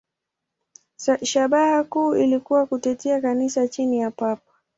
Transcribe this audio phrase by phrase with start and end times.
[1.23, 4.41] Shabaha kuu ilikuwa kutetea Kanisa chini ya Papa.